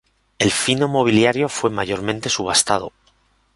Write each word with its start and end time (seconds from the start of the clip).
El 0.39 0.49
fino 0.49 0.87
mobiliario 0.87 1.47
fue 1.47 1.69
mayormente 1.69 2.27
subastado. 2.29 2.91